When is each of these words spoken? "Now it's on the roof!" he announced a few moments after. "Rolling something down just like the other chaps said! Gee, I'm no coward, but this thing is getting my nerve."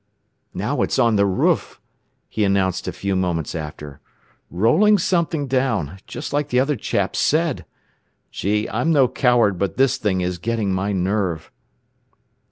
"Now 0.55 0.81
it's 0.81 0.97
on 0.97 1.15
the 1.15 1.27
roof!" 1.27 1.79
he 2.27 2.43
announced 2.43 2.87
a 2.87 2.91
few 2.91 3.15
moments 3.15 3.53
after. 3.53 3.99
"Rolling 4.49 4.97
something 4.97 5.45
down 5.45 5.99
just 6.07 6.33
like 6.33 6.49
the 6.49 6.59
other 6.59 6.75
chaps 6.75 7.19
said! 7.19 7.65
Gee, 8.31 8.67
I'm 8.69 8.91
no 8.91 9.07
coward, 9.07 9.59
but 9.59 9.77
this 9.77 9.97
thing 9.97 10.21
is 10.21 10.39
getting 10.39 10.73
my 10.73 10.91
nerve." 10.91 11.51